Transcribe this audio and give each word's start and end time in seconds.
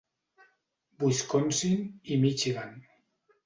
Wisconsin 1.03 1.87
i 2.17 2.21
Michigan. 2.27 2.77